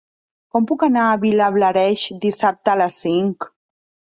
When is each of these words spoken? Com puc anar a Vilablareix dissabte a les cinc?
Com 0.55 0.63
puc 0.71 0.85
anar 0.87 1.03
a 1.09 1.19
Vilablareix 1.25 2.07
dissabte 2.27 2.75
a 2.75 2.79
les 2.83 2.97
cinc? 3.07 3.51